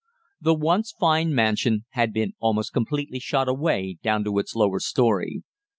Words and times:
The 0.41 0.55
once 0.55 0.91
fine 0.91 1.31
mansion 1.31 1.85
had 1.91 2.11
been 2.11 2.33
almost 2.39 2.73
completely 2.73 3.19
shot 3.19 3.47
away 3.47 3.97
down 4.01 4.23
to 4.23 4.39
its 4.39 4.55
lower 4.55 4.79
storey. 4.79 5.43